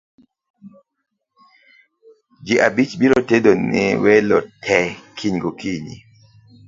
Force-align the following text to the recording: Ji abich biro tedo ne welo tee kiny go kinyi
Ji 2.45 2.55
abich 2.67 2.95
biro 3.01 3.19
tedo 3.29 3.51
ne 3.71 3.83
welo 4.03 4.37
tee 4.63 4.89
kiny 5.17 5.37
go 5.43 5.49
kinyi 5.61 5.95